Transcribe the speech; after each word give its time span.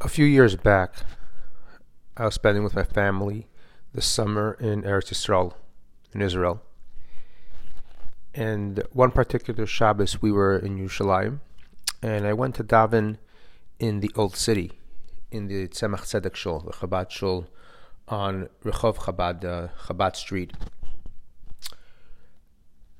A 0.00 0.08
few 0.08 0.26
years 0.26 0.54
back, 0.54 0.94
I 2.16 2.26
was 2.26 2.34
spending 2.34 2.62
with 2.62 2.76
my 2.76 2.84
family 2.84 3.48
the 3.92 4.00
summer 4.00 4.56
in 4.60 4.82
Eretz 4.82 5.10
Yisrael, 5.10 5.54
in 6.14 6.22
Israel. 6.22 6.62
And 8.32 8.80
one 8.92 9.10
particular 9.10 9.66
Shabbos, 9.66 10.22
we 10.22 10.30
were 10.30 10.56
in 10.56 10.78
Yerushalayim, 10.78 11.40
and 12.00 12.28
I 12.28 12.32
went 12.32 12.54
to 12.56 12.62
daven 12.62 13.16
in 13.80 13.98
the 13.98 14.12
Old 14.14 14.36
City, 14.36 14.70
in 15.32 15.48
the 15.48 15.66
Tzemach 15.66 16.02
Tzedek 16.02 16.36
Shul, 16.36 16.60
the 16.60 16.74
Chabad 16.74 17.10
Shul, 17.10 17.48
on 18.06 18.48
Rehov 18.62 18.98
Chabad, 18.98 19.44
uh, 19.44 19.68
Chabad 19.88 20.14
Street. 20.14 20.52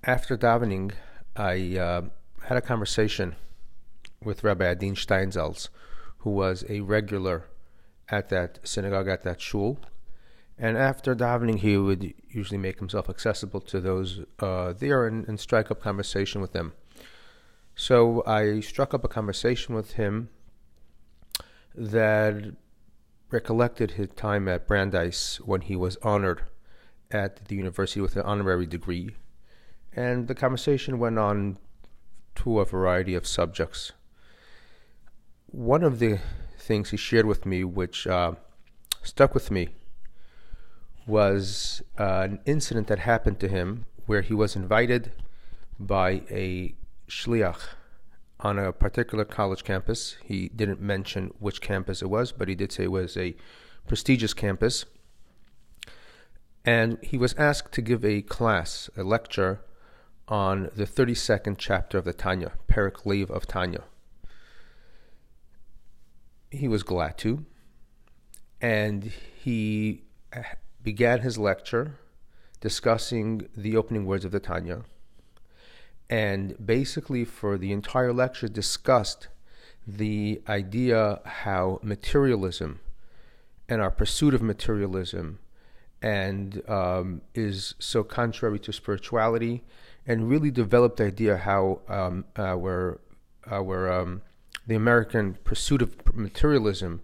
After 0.03 0.37
davening, 0.37 0.95
I 1.37 1.79
uh, 1.79 2.03
had 2.46 2.57
a 2.57 2.61
conversation 2.61 3.37
with 4.21 4.43
Rabbi 4.43 4.65
Adin 4.65 4.96
Steinsaltz, 4.96 5.69
who 6.19 6.30
was 6.30 6.64
a 6.69 6.80
regular 6.80 7.45
at 8.08 8.29
that 8.31 8.58
synagogue, 8.64 9.08
at 9.08 9.22
that 9.22 9.40
shul. 9.40 9.79
And 10.58 10.77
after 10.77 11.14
davening, 11.14 11.58
he 11.58 11.77
would 11.77 12.14
usually 12.29 12.58
make 12.58 12.79
himself 12.79 13.08
accessible 13.08 13.61
to 13.63 13.81
those 13.81 14.25
uh, 14.41 14.72
there 14.72 15.07
and, 15.07 15.27
and 15.29 15.39
strike 15.39 15.71
up 15.71 15.81
conversation 15.81 16.41
with 16.41 16.53
them. 16.53 16.72
So 17.77 18.25
I 18.27 18.61
struck 18.61 18.93
up 18.93 19.04
a 19.04 19.08
conversation 19.08 19.75
with 19.75 19.93
him 19.93 20.31
that 21.77 22.57
recollected 23.30 23.93
his 23.93 24.08
time 24.11 24.49
at 24.49 24.66
Brandeis 24.66 25.41
when 25.44 25.61
he 25.61 25.77
was 25.77 25.96
honored 26.03 26.43
at 27.11 27.44
the 27.46 27.55
university 27.55 28.00
with 28.00 28.16
an 28.16 28.22
honorary 28.22 28.66
degree. 28.66 29.14
And 29.93 30.27
the 30.27 30.35
conversation 30.35 30.99
went 30.99 31.19
on 31.19 31.58
to 32.36 32.58
a 32.58 32.64
variety 32.64 33.14
of 33.14 33.27
subjects. 33.27 33.92
One 35.50 35.83
of 35.83 35.98
the 35.98 36.19
things 36.58 36.91
he 36.91 36.98
shared 36.98 37.25
with 37.25 37.47
me, 37.47 37.64
which 37.64 38.06
uh, 38.06 38.33
stuck 39.02 39.32
with 39.32 39.50
me, 39.50 39.68
was 41.06 41.82
uh, 41.98 42.27
an 42.30 42.40
incident 42.44 42.86
that 42.88 42.98
happened 42.98 43.40
to 43.40 43.48
him 43.48 43.86
where 44.05 44.20
he 44.20 44.34
was 44.34 44.55
invited 44.55 45.10
by 45.80 46.22
a 46.30 46.74
shliach 47.08 47.60
on 48.40 48.58
a 48.58 48.74
particular 48.74 49.24
college 49.24 49.64
campus. 49.64 50.18
He 50.22 50.50
didn't 50.50 50.82
mention 50.82 51.32
which 51.38 51.62
campus 51.62 52.02
it 52.02 52.10
was, 52.10 52.30
but 52.30 52.48
he 52.48 52.55
did 52.55 52.70
say 52.70 52.84
it 52.84 52.92
was 52.92 53.16
a 53.16 53.34
prestigious 53.86 54.34
campus. 54.34 54.84
And 56.62 56.98
he 57.00 57.16
was 57.16 57.33
asked 57.38 57.72
to 57.72 57.80
give 57.80 58.05
a 58.05 58.20
class, 58.20 58.90
a 58.98 59.02
lecture, 59.02 59.60
on 60.28 60.70
the 60.77 60.84
32nd 60.84 61.56
chapter 61.56 61.96
of 61.96 62.05
the 62.05 62.12
Tanya, 62.12 62.52
Perik 62.68 63.06
Lev 63.06 63.30
of 63.30 63.46
Tanya. 63.46 63.84
He 66.50 66.68
was 66.68 66.82
glad 66.82 67.18
to, 67.18 67.44
and 68.60 69.04
he 69.04 70.02
began 70.82 71.20
his 71.20 71.38
lecture 71.38 71.98
discussing 72.60 73.48
the 73.56 73.77
opening 73.77 74.06
words 74.06 74.24
of 74.24 74.32
the 74.32 74.40
Tanya. 74.40 74.82
And 76.10 76.55
basically 76.64 77.24
for 77.24 77.58
the 77.58 77.72
entire 77.72 78.12
lecture 78.12 78.48
discussed 78.48 79.28
the 79.86 80.40
idea 80.48 81.20
how 81.24 81.80
materialism 81.82 82.80
and 83.68 83.80
our 83.80 83.90
pursuit 83.90 84.34
of 84.34 84.42
materialism 84.42 85.38
and 86.00 86.62
um, 86.68 87.20
is 87.34 87.74
so 87.78 88.02
contrary 88.02 88.58
to 88.60 88.72
spirituality 88.72 89.64
and 90.06 90.28
really 90.28 90.50
developed 90.50 90.96
the 90.96 91.05
idea 91.05 91.36
how 91.36 91.80
um, 91.88 92.24
our, 92.36 93.00
our 93.46 93.92
um, 93.92 94.22
the 94.69 94.77
American 94.77 95.36
pursuit 95.44 95.83
of 95.83 95.97
materialism 96.14 97.00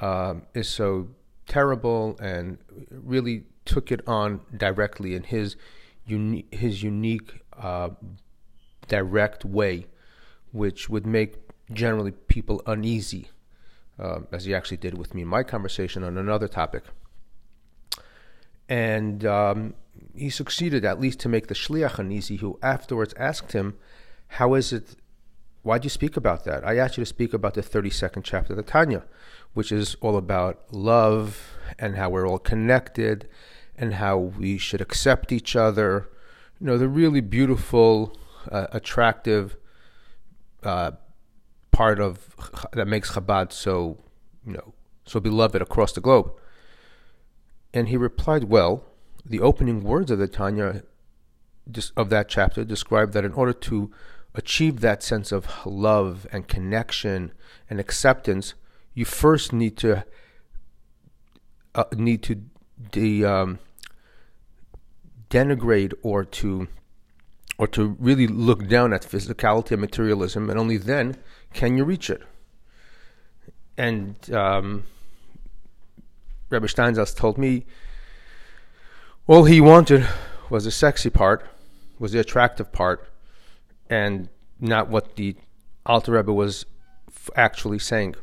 um, 0.00 0.42
is 0.54 0.68
so 0.68 1.08
terrible 1.46 2.18
and 2.20 2.58
really 2.90 3.44
took 3.64 3.90
it 3.92 4.06
on 4.06 4.40
directly 4.56 5.14
in 5.14 5.22
his 5.22 5.56
uni- 6.04 6.46
his 6.50 6.82
unique 6.82 7.42
uh, 7.56 7.90
direct 8.88 9.44
way, 9.44 9.86
which 10.52 10.90
would 10.90 11.06
make 11.06 11.36
generally 11.72 12.10
people 12.10 12.60
uneasy, 12.66 13.28
uh, 13.98 14.20
as 14.32 14.44
he 14.46 14.54
actually 14.54 14.76
did 14.76 14.98
with 14.98 15.14
me 15.14 15.22
in 15.22 15.28
my 15.28 15.44
conversation 15.44 16.02
on 16.02 16.18
another 16.18 16.48
topic. 16.48 16.84
And 18.68 19.24
um, 19.24 19.74
he 20.14 20.28
succeeded 20.28 20.84
at 20.84 21.00
least 21.00 21.20
to 21.20 21.28
make 21.28 21.46
the 21.46 21.54
shliach 21.54 22.00
uneasy, 22.00 22.36
who 22.36 22.58
afterwards 22.62 23.14
asked 23.16 23.52
him, 23.52 23.76
"How 24.38 24.54
is 24.54 24.72
it? 24.72 24.96
Why'd 25.62 25.84
you 25.84 25.90
speak 25.90 26.16
about 26.16 26.44
that? 26.44 26.66
I 26.66 26.76
asked 26.78 26.96
you 26.96 27.02
to 27.02 27.06
speak 27.06 27.32
about 27.32 27.54
the 27.54 27.62
thirty-second 27.62 28.22
chapter 28.22 28.52
of 28.52 28.56
the 28.56 28.62
Tanya, 28.62 29.04
which 29.54 29.70
is 29.70 29.96
all 30.00 30.16
about 30.16 30.72
love 30.72 31.54
and 31.78 31.96
how 31.96 32.10
we're 32.10 32.26
all 32.28 32.38
connected." 32.38 33.28
And 33.76 33.94
how 33.94 34.18
we 34.18 34.58
should 34.58 34.82
accept 34.82 35.32
each 35.32 35.56
other, 35.56 36.10
you 36.60 36.66
know, 36.66 36.76
the 36.76 36.86
really 36.86 37.22
beautiful, 37.22 38.14
uh, 38.52 38.66
attractive 38.72 39.56
uh, 40.62 40.90
part 41.70 41.98
of 41.98 42.36
that 42.74 42.86
makes 42.86 43.12
Chabad 43.12 43.52
so 43.52 43.96
you 44.46 44.52
know 44.52 44.74
so 45.06 45.18
beloved 45.18 45.62
across 45.62 45.92
the 45.92 46.02
globe. 46.02 46.30
And 47.72 47.88
he 47.88 47.96
replied, 47.96 48.44
"Well, 48.44 48.84
the 49.24 49.40
opening 49.40 49.82
words 49.82 50.10
of 50.10 50.18
the 50.18 50.28
Tanya 50.28 50.82
of 51.96 52.10
that 52.10 52.28
chapter 52.28 52.64
describe 52.64 53.12
that 53.12 53.24
in 53.24 53.32
order 53.32 53.54
to 53.54 53.90
achieve 54.34 54.80
that 54.80 55.02
sense 55.02 55.32
of 55.32 55.48
love 55.66 56.26
and 56.32 56.48
connection 56.48 57.32
and 57.68 57.80
acceptance, 57.80 58.54
you 58.94 59.04
first 59.04 59.52
need 59.52 59.76
to 59.78 60.04
uh, 61.74 61.84
need 61.94 62.22
to 62.24 62.42
de, 62.90 63.24
um, 63.24 63.58
denigrate 65.28 65.92
or 66.02 66.24
to 66.24 66.68
or 67.58 67.66
to 67.68 67.96
really 68.00 68.26
look 68.26 68.68
down 68.68 68.92
at 68.92 69.02
physicality 69.02 69.72
and 69.72 69.80
materialism, 69.82 70.48
and 70.48 70.58
only 70.58 70.78
then 70.78 71.16
can 71.52 71.76
you 71.76 71.84
reach 71.84 72.08
it. 72.08 72.22
And 73.76 74.16
um, 74.32 74.84
Rabbi 76.48 76.66
Steinsaltz 76.66 77.14
told 77.14 77.36
me 77.36 77.66
all 79.26 79.44
he 79.44 79.60
wanted 79.60 80.06
was 80.48 80.64
the 80.64 80.70
sexy 80.70 81.10
part, 81.10 81.46
was 81.98 82.12
the 82.12 82.18
attractive 82.18 82.72
part, 82.72 83.09
and 83.90 84.28
not 84.60 84.88
what 84.88 85.16
the 85.16 85.36
Alter 85.84 86.12
Rebbe 86.12 86.32
was 86.32 86.64
actually 87.34 87.80
saying. 87.80 88.14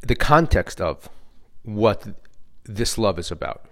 The 0.00 0.14
context 0.14 0.80
of 0.80 1.08
what 1.64 2.06
this 2.64 2.96
love 2.96 3.18
is 3.18 3.30
about 3.30 3.64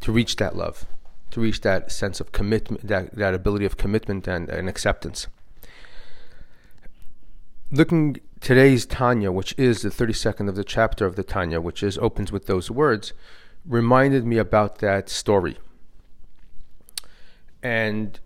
to 0.00 0.12
reach 0.12 0.36
that 0.36 0.56
love, 0.56 0.86
to 1.30 1.40
reach 1.40 1.60
that 1.60 1.92
sense 1.92 2.20
of 2.20 2.32
commitment, 2.32 2.86
that, 2.86 3.14
that 3.14 3.34
ability 3.34 3.66
of 3.66 3.76
commitment 3.76 4.26
and, 4.26 4.48
and 4.48 4.68
acceptance. 4.68 5.26
Looking 7.70 8.20
today's 8.40 8.86
Tanya, 8.86 9.30
which 9.30 9.54
is 9.58 9.82
the 9.82 9.90
32nd 9.90 10.48
of 10.48 10.56
the 10.56 10.64
chapter 10.64 11.04
of 11.04 11.16
the 11.16 11.22
Tanya, 11.22 11.60
which 11.60 11.82
is 11.82 11.98
opens 11.98 12.32
with 12.32 12.46
those 12.46 12.70
words, 12.70 13.12
reminded 13.66 14.24
me 14.24 14.38
about 14.38 14.78
that 14.78 15.08
story. 15.08 15.58
And 17.62 18.18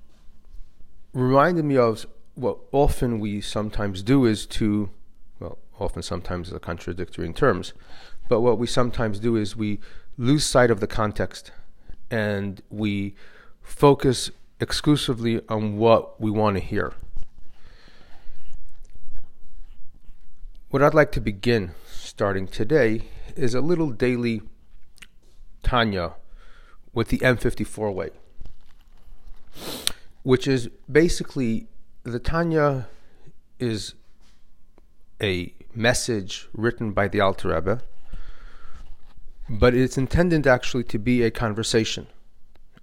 reminded 1.13 1.65
me 1.65 1.77
of 1.77 2.07
what 2.35 2.59
often 2.73 3.21
we 3.21 3.41
sometimes 3.41 4.03
do 4.03 4.25
is 4.25 4.47
to, 4.47 4.91
well, 5.41 5.59
often 5.79 6.03
sometimes 6.03 6.49
is 6.49 6.55
a 6.55 6.61
contradictory 6.61 7.27
in 7.27 7.35
terms, 7.35 7.73
but 8.29 8.41
what 8.41 8.59
we 8.59 8.67
sometimes 8.67 9.19
do 9.19 9.37
is 9.37 9.57
we 9.57 9.81
lose 10.17 10.45
sight 10.45 10.71
of 10.71 10.81
the 10.81 10.87
context 10.87 11.53
and 12.11 12.63
we 12.71 13.15
focus 13.63 14.31
exclusively 14.61 15.41
on 15.49 15.77
what 15.77 16.21
we 16.21 16.31
want 16.31 16.57
to 16.57 16.63
hear. 16.63 16.95
What 20.71 20.83
I'd 20.83 20.95
like 20.95 21.13
to 21.13 21.21
begin 21.21 21.73
starting 21.93 22.47
today 22.47 23.03
is 23.37 23.55
a 23.55 23.61
little 23.61 23.91
daily 23.91 24.43
Tanya 25.63 26.15
with 26.93 27.09
the 27.09 27.19
M54 27.19 27.93
way, 27.95 28.11
which 30.25 30.49
is 30.49 30.69
basically 30.91 31.69
the 32.03 32.19
Tanya 32.19 32.89
is 33.61 33.95
a 35.23 35.55
message 35.75 36.49
written 36.53 36.93
by 36.93 37.07
the 37.07 37.21
Alter 37.21 37.55
Rebbe 37.55 37.81
but 39.49 39.75
it's 39.75 39.99
intended 39.99 40.47
actually 40.47 40.85
to 40.85 40.99
be 40.99 41.23
a 41.23 41.31
conversation, 41.31 42.07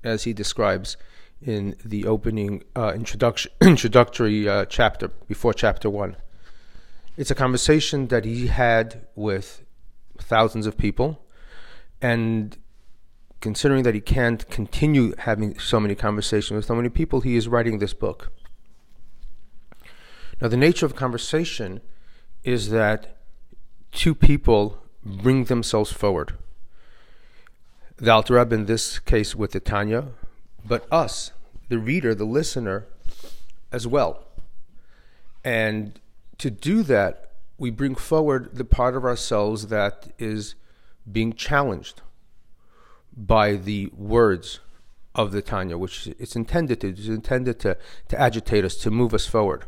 as 0.04 0.24
he 0.24 0.34
describes 0.34 0.98
in 1.42 1.76
the 1.84 2.06
opening 2.06 2.64
uh, 2.76 2.94
introduction, 2.94 3.52
introductory 3.62 4.48
uh, 4.48 4.66
chapter 4.66 5.08
before 5.28 5.54
chapter 5.54 5.90
one. 5.90 6.16
It's 7.18 7.32
a 7.32 7.36
conversation 7.36 8.08
that 8.08 8.26
he 8.26 8.48
had 8.48 9.08
with 9.16 9.64
thousands 10.20 10.68
of 10.68 10.78
people, 10.78 11.26
and 12.02 12.58
considering 13.42 13.84
that 13.84 13.96
he 13.96 14.02
can't 14.02 14.48
continue 14.50 15.14
having 15.18 15.58
so 15.60 15.80
many 15.80 15.96
conversations 15.96 16.56
with 16.56 16.66
so 16.66 16.76
many 16.76 16.90
people, 16.90 17.22
he 17.22 17.36
is 17.36 17.48
writing 17.48 17.80
this 17.80 17.94
book. 17.94 18.32
Now, 20.40 20.48
the 20.48 20.58
nature 20.58 20.86
of 20.86 20.96
conversation 20.96 21.82
is 22.44 22.70
that 22.70 23.18
two 23.92 24.16
people 24.16 24.80
bring 25.04 25.46
themselves 25.46 25.92
forward. 25.92 26.38
The 27.98 28.12
Alter 28.12 28.36
Rebbe 28.36 28.56
in 28.56 28.66
this 28.66 29.00
case 29.00 29.36
with 29.36 29.52
the 29.52 29.60
Tanya, 29.60 30.10
but 30.66 30.88
us, 30.92 31.32
the 31.70 31.80
reader, 31.80 32.16
the 32.16 32.26
listener, 32.26 32.86
as 33.72 33.86
well. 33.88 34.24
And 35.44 36.00
to 36.38 36.50
do 36.50 36.84
that, 36.84 37.32
we 37.58 37.70
bring 37.70 37.96
forward 37.96 38.56
the 38.56 38.66
part 38.66 38.96
of 38.96 39.04
ourselves 39.04 39.68
that 39.68 40.12
is 40.18 40.56
being 41.12 41.34
challenged 41.34 42.02
by 43.16 43.54
the 43.54 43.92
words 43.96 44.60
of 45.14 45.32
the 45.32 45.42
Tanya, 45.42 45.78
which 45.78 46.08
it's 46.20 46.36
intended 46.36 46.82
to. 46.82 46.90
It's 46.90 47.08
intended 47.08 47.60
to, 47.62 47.78
to 48.08 48.20
agitate 48.20 48.64
us, 48.64 48.76
to 48.78 48.92
move 48.92 49.14
us 49.14 49.28
forward. 49.28 49.66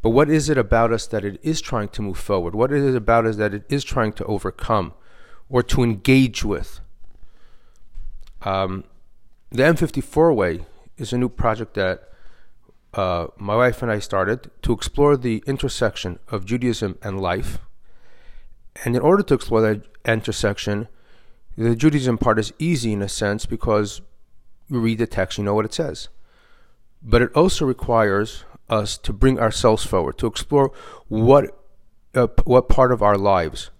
But 0.00 0.10
what 0.10 0.28
is 0.28 0.48
it 0.48 0.58
about 0.58 0.92
us 0.92 1.06
that 1.08 1.24
it 1.24 1.38
is 1.42 1.60
trying 1.60 1.88
to 1.90 2.02
move 2.02 2.18
forward? 2.18 2.54
What 2.54 2.72
is 2.72 2.94
it 2.94 2.96
about 2.96 3.24
us 3.24 3.36
that 3.36 3.54
it 3.54 3.64
is 3.68 3.84
trying 3.84 4.12
to 4.14 4.24
overcome 4.24 4.94
or 5.48 5.62
to 5.62 5.82
engage 5.82 6.44
with? 6.44 6.80
Um, 8.42 8.84
the 9.50 9.62
M54 9.62 10.34
Way 10.34 10.66
is 10.96 11.12
a 11.12 11.18
new 11.18 11.28
project 11.28 11.74
that 11.74 12.08
uh, 12.94 13.28
my 13.38 13.56
wife 13.56 13.80
and 13.82 13.90
I 13.90 14.00
started 14.00 14.50
to 14.62 14.72
explore 14.72 15.16
the 15.16 15.42
intersection 15.46 16.18
of 16.28 16.44
Judaism 16.44 16.98
and 17.02 17.20
life. 17.20 17.58
And 18.84 18.96
in 18.96 19.02
order 19.02 19.22
to 19.22 19.34
explore 19.34 19.62
that 19.62 19.82
intersection, 20.04 20.88
the 21.56 21.76
Judaism 21.76 22.18
part 22.18 22.38
is 22.38 22.52
easy 22.58 22.92
in 22.92 23.02
a 23.02 23.08
sense 23.08 23.46
because 23.46 24.00
you 24.68 24.80
read 24.80 24.98
the 24.98 25.06
text, 25.06 25.38
you 25.38 25.44
know 25.44 25.54
what 25.54 25.64
it 25.64 25.74
says. 25.74 26.08
But 27.02 27.22
it 27.22 27.32
also 27.34 27.66
requires 27.66 28.44
us 28.68 28.96
to 28.98 29.12
bring 29.12 29.38
ourselves 29.38 29.84
forward, 29.84 30.18
to 30.18 30.26
explore 30.26 30.72
what 31.08 31.58
uh, 32.14 32.28
what 32.44 32.68
part 32.68 32.92
of 32.92 33.02
our 33.02 33.16
lives 33.16 33.70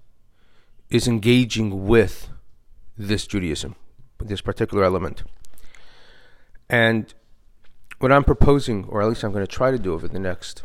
is 0.90 1.06
engaging 1.06 1.86
with 1.86 2.28
this 2.96 3.26
Judaism, 3.26 3.76
this 4.18 4.40
particular 4.40 4.84
element. 4.84 5.22
And 6.68 7.12
what 7.98 8.12
I'm 8.12 8.24
proposing, 8.24 8.84
or 8.86 9.02
at 9.02 9.08
least 9.08 9.22
I'm 9.22 9.32
going 9.32 9.46
to 9.46 9.50
try 9.50 9.70
to 9.70 9.78
do 9.78 9.92
over 9.92 10.08
the 10.08 10.18
next, 10.18 10.62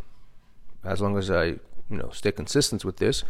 as 0.83 1.01
long 1.01 1.17
as 1.17 1.29
I, 1.29 1.45
you 1.89 1.97
know, 1.97 2.09
stay 2.09 2.31
consistent 2.31 2.83
with 2.83 2.97
this, 2.97 3.23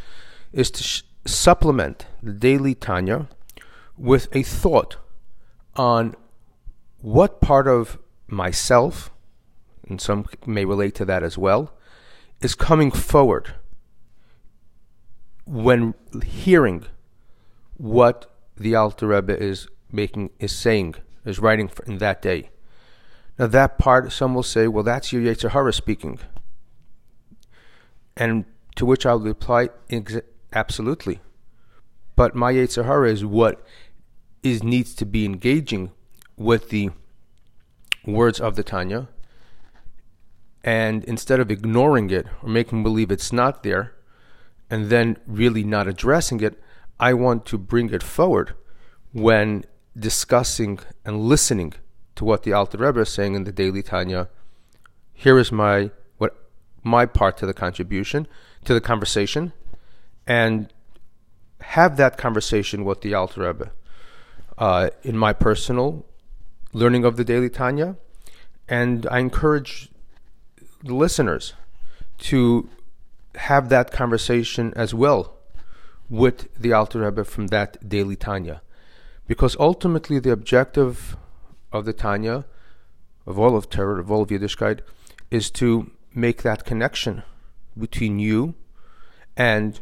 is 0.54 0.72
to 0.72 0.84
sh- 0.84 1.04
supplement 1.26 2.06
the 2.24 2.34
daily 2.34 2.74
Tanya 2.74 3.28
with 3.98 4.28
a 4.36 4.44
thought 4.44 4.98
on 5.76 6.16
what 7.02 7.42
part 7.42 7.68
of 7.68 7.98
myself, 8.28 9.12
and 9.88 10.00
some 10.02 10.26
may 10.46 10.66
relate 10.66 10.96
to 10.96 11.06
that 11.06 11.24
as 11.24 11.38
well, 11.38 11.74
is 12.42 12.56
coming 12.56 12.92
forward 12.92 13.56
when 15.46 15.94
hearing 16.24 16.86
what 17.78 18.30
the 18.58 18.76
Alter 18.76 19.08
Rebbe 19.08 19.38
is 19.38 19.68
making, 19.92 20.30
is 20.40 20.56
saying, 20.56 20.96
is 21.26 21.40
writing 21.40 21.72
in 21.86 22.00
that 22.00 22.22
day. 22.22 22.50
Now 23.40 23.48
that 23.48 23.78
part, 23.78 24.12
some 24.12 24.36
will 24.36 24.44
say, 24.44 24.68
well, 24.68 24.84
that's 24.84 25.14
your 25.14 25.22
Yetzer 25.22 25.52
Hara 25.52 25.72
speaking. 25.72 26.20
And 28.16 28.46
to 28.76 28.86
which 28.86 29.06
I 29.06 29.14
will 29.14 29.22
reply, 29.22 29.70
absolutely. 30.52 31.20
But 32.16 32.36
my 32.36 32.52
Yetzer 32.52 32.86
Hara 32.86 33.12
is 33.12 33.24
what 33.24 33.64
is 34.44 34.64
needs 34.64 34.94
to 34.96 35.06
be 35.06 35.26
engaging 35.26 35.92
with 36.36 36.70
the 36.70 36.90
words 38.06 38.40
of 38.40 38.56
the 38.56 38.64
Tanya. 38.64 39.08
And 40.64 41.04
instead 41.06 41.40
of 41.40 41.52
ignoring 41.52 42.10
it 42.10 42.28
or 42.42 42.50
making 42.50 42.84
believe 42.84 43.12
it's 43.12 43.32
not 43.32 43.64
there, 43.64 43.94
and 44.70 44.90
then 44.90 45.18
really 45.26 45.64
not 45.64 45.88
addressing 45.88 46.42
it, 46.42 46.62
I 47.00 47.14
want 47.14 47.46
to 47.48 47.58
bring 47.58 47.94
it 47.94 48.04
forward 48.04 48.54
when 49.14 49.64
discussing 49.98 50.80
and 51.06 51.22
listening 51.22 51.74
to 52.16 52.26
what 52.26 52.44
the 52.44 52.54
Alter 52.54 52.80
Rebbe 52.80 53.00
is 53.02 53.10
saying 53.10 53.36
in 53.36 53.44
the 53.44 53.52
Daily 53.52 53.82
Tanya. 53.82 54.30
Here 55.14 55.38
is 55.38 55.52
my 55.52 55.92
what 56.18 56.36
my 56.84 57.06
part 57.06 57.38
to 57.38 57.46
the 57.46 57.54
contribution 57.54 58.28
to 58.66 58.74
the 58.74 58.82
conversation, 58.82 59.54
and 60.26 60.74
have 61.62 61.96
that 61.98 62.18
conversation 62.18 62.84
with 62.84 63.02
the 63.02 63.14
Alter 63.14 63.48
Rebbe. 63.48 63.72
Uh, 64.58 64.90
in 65.04 65.16
my 65.16 65.34
personal 65.34 66.04
learning 66.74 67.06
of 67.06 67.16
the 67.16 67.24
Daily 67.24 67.50
Tanya, 67.50 67.96
and 68.68 69.06
I 69.12 69.20
encourage 69.20 69.90
the 70.84 70.96
listeners 70.96 71.54
to 72.20 72.68
have 73.36 73.70
that 73.70 73.92
conversation 73.92 74.74
as 74.76 74.94
well 74.94 75.34
with 76.10 76.50
the 76.60 76.74
Alter 76.74 77.02
Rebbe 77.02 77.24
from 77.24 77.48
that 77.48 77.88
Daily 77.88 78.16
Tanya, 78.16 78.62
because 79.28 79.56
ultimately 79.60 80.20
the 80.20 80.32
objective 80.32 81.18
of 81.72 81.86
the 81.86 81.94
Tanya, 81.94 82.46
of 83.26 83.38
all 83.38 83.56
of 83.56 83.70
Torah, 83.70 84.00
of 84.00 84.10
all 84.10 84.24
of 84.24 84.30
Yiddishkeit, 84.30 84.80
is 85.30 85.52
to 85.52 85.92
make 86.16 86.42
that 86.42 86.66
connection 86.66 87.24
between 87.78 88.18
you 88.18 88.56
and 89.36 89.80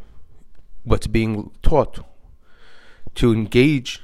what's 0.83 1.07
being 1.07 1.51
taught, 1.61 1.99
to 3.15 3.31
engage, 3.31 4.01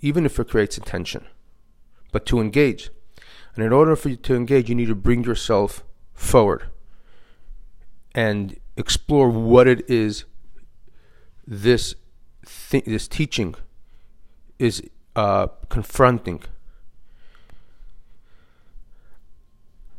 even 0.00 0.26
if 0.26 0.38
it 0.38 0.48
creates 0.48 0.78
tension, 0.84 1.26
but 2.12 2.26
to 2.26 2.40
engage. 2.40 2.90
And 3.54 3.64
in 3.64 3.72
order 3.72 3.96
for 3.96 4.10
you 4.10 4.16
to 4.16 4.34
engage, 4.34 4.68
you 4.68 4.74
need 4.74 4.88
to 4.88 4.94
bring 4.94 5.24
yourself 5.24 5.84
forward 6.14 6.64
and 8.14 8.58
explore 8.76 9.28
what 9.30 9.66
it 9.66 9.88
is 9.88 10.24
this 11.46 11.94
th- 12.70 12.84
this 12.84 13.08
teaching 13.08 13.54
is 14.58 14.82
uh, 15.16 15.48
confronting 15.68 16.42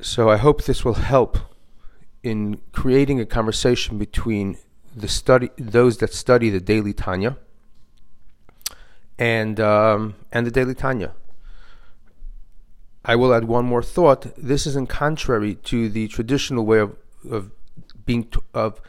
So 0.01 0.31
I 0.31 0.37
hope 0.37 0.63
this 0.63 0.83
will 0.83 0.95
help 0.95 1.37
in 2.23 2.59
creating 2.71 3.19
a 3.19 3.25
conversation 3.25 3.99
between 3.99 4.57
the 4.95 5.07
study 5.07 5.51
those 5.57 5.99
that 5.99 6.11
study 6.11 6.49
the 6.49 6.59
daily 6.59 6.91
Tanya 6.91 7.37
and 9.21 9.59
um, 9.59 10.15
and 10.31 10.47
the 10.47 10.51
daily 10.51 10.73
Tanya. 10.73 11.13
I 13.05 13.15
will 13.15 13.33
add 13.33 13.45
one 13.45 13.65
more 13.65 13.83
thought. 13.83 14.27
This 14.35 14.65
is 14.65 14.75
in 14.75 14.87
contrary 14.87 15.55
to 15.55 15.89
the 15.89 16.07
traditional 16.07 16.65
way 16.65 16.79
of 16.79 16.97
of 17.29 17.51
being 18.05 18.23
t- 18.23 18.39
of 18.55 18.81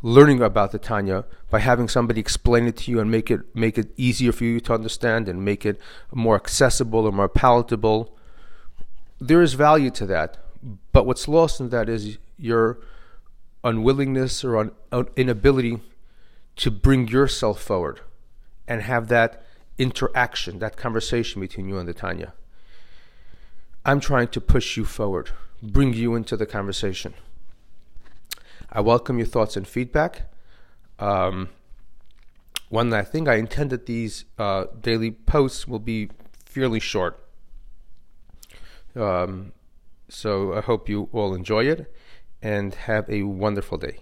learning 0.00 0.40
about 0.40 0.72
the 0.72 0.78
Tanya 0.78 1.26
by 1.50 1.58
having 1.58 1.88
somebody 1.88 2.18
explain 2.18 2.66
it 2.66 2.78
to 2.78 2.90
you 2.90 2.98
and 2.98 3.10
make 3.10 3.30
it 3.30 3.40
make 3.54 3.76
it 3.76 3.88
easier 3.98 4.32
for 4.32 4.44
you 4.44 4.58
to 4.60 4.72
understand 4.72 5.28
and 5.28 5.44
make 5.44 5.66
it 5.66 5.78
more 6.14 6.36
accessible 6.36 7.04
or 7.04 7.12
more 7.12 7.28
palatable 7.28 8.14
there 9.20 9.42
is 9.42 9.54
value 9.54 9.90
to 9.90 10.06
that. 10.06 10.38
But 10.92 11.04
what's 11.04 11.28
lost 11.28 11.60
in 11.60 11.70
that 11.70 11.88
is 11.88 12.18
your 12.38 12.78
unwillingness 13.64 14.44
or 14.44 14.56
un, 14.56 14.70
inability 15.16 15.80
to 16.56 16.70
bring 16.70 17.08
yourself 17.08 17.60
forward 17.60 18.00
and 18.66 18.82
have 18.82 19.08
that 19.08 19.44
interaction, 19.78 20.58
that 20.58 20.76
conversation 20.76 21.40
between 21.40 21.68
you 21.68 21.78
and 21.78 21.88
the 21.88 21.94
Tanya. 21.94 22.34
I'm 23.84 24.00
trying 24.00 24.28
to 24.28 24.40
push 24.40 24.76
you 24.76 24.84
forward, 24.84 25.30
bring 25.62 25.94
you 25.94 26.14
into 26.14 26.36
the 26.36 26.46
conversation. 26.46 27.14
I 28.70 28.80
welcome 28.80 29.18
your 29.18 29.26
thoughts 29.26 29.56
and 29.56 29.66
feedback. 29.66 30.30
Um, 30.98 31.48
one, 32.68 32.92
I 32.92 33.02
think 33.02 33.28
I 33.28 33.36
intend 33.36 33.70
that 33.70 33.86
these 33.86 34.24
uh, 34.38 34.64
daily 34.80 35.12
posts 35.12 35.66
will 35.66 35.78
be 35.78 36.10
fairly 36.44 36.80
short. 36.80 37.18
Um, 38.94 39.52
so 40.08 40.54
I 40.54 40.60
hope 40.60 40.88
you 40.88 41.08
all 41.12 41.34
enjoy 41.34 41.64
it 41.64 41.92
and 42.42 42.74
have 42.74 43.08
a 43.08 43.22
wonderful 43.22 43.78
day. 43.78 44.00